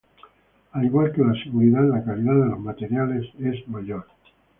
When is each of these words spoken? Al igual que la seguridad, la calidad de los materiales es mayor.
Al 0.71 0.83
igual 0.85 1.11
que 1.11 1.21
la 1.21 1.35
seguridad, 1.43 1.87
la 1.87 2.03
calidad 2.03 2.33
de 2.33 2.47
los 2.49 2.59
materiales 2.59 3.27
es 3.37 3.67
mayor. 3.67 4.07